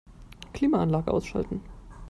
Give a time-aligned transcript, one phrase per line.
[0.53, 1.61] Klimaanlage ausschalten.